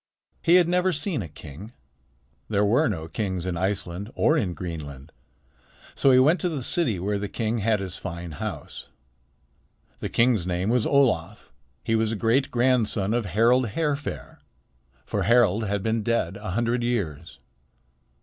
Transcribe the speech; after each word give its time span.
He 0.41 0.55
had 0.55 0.67
never 0.67 0.91
seen 0.91 1.21
a 1.21 1.27
king. 1.27 1.73
There 2.49 2.65
were 2.65 2.87
no 2.89 3.07
kings 3.07 3.45
in 3.45 3.55
Iceland 3.55 4.09
or 4.15 4.35
in 4.35 4.55
Greenland. 4.55 5.11
So 5.93 6.09
he 6.09 6.17
went 6.17 6.39
to 6.41 6.49
the 6.49 6.63
city 6.63 6.97
where 6.99 7.19
the 7.19 7.29
king 7.29 7.59
had 7.59 7.79
his 7.79 7.97
fine 7.97 8.31
house. 8.31 8.89
The 9.99 10.09
king's 10.09 10.47
name 10.47 10.71
was 10.71 10.87
Olaf. 10.87 11.51
He 11.83 11.93
was 11.93 12.11
a 12.11 12.15
great 12.15 12.49
grandson 12.49 13.13
of 13.13 13.25
Harald 13.27 13.67
Hairfair; 13.75 14.39
for 15.05 15.21
Harald 15.21 15.65
had 15.67 15.83
been 15.83 16.01
dead 16.01 16.35
a 16.35 16.49
hundred 16.49 16.81
years. 16.81 17.37